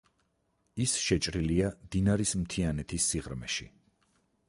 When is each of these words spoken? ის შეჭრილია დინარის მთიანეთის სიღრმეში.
ის 0.85 0.95
შეჭრილია 1.09 1.69
დინარის 1.97 2.35
მთიანეთის 2.43 3.11
სიღრმეში. 3.13 3.73